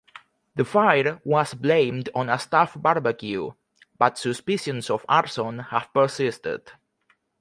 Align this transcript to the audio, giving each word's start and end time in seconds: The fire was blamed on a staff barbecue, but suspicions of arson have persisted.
The 0.55 0.65
fire 0.65 1.21
was 1.23 1.53
blamed 1.53 2.09
on 2.15 2.27
a 2.27 2.39
staff 2.39 2.73
barbecue, 2.75 3.51
but 3.99 4.17
suspicions 4.17 4.89
of 4.89 5.05
arson 5.07 5.59
have 5.59 5.93
persisted. 5.93 6.71